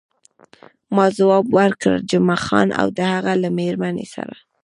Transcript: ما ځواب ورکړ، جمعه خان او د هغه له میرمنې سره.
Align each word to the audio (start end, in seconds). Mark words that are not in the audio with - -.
ما 0.95 1.05
ځواب 1.17 1.45
ورکړ، 1.57 1.95
جمعه 2.09 2.37
خان 2.45 2.67
او 2.79 2.87
د 2.97 2.99
هغه 3.13 3.33
له 3.43 3.49
میرمنې 3.57 4.05
سره. 4.15 4.35